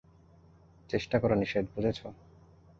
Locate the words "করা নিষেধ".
1.19-1.65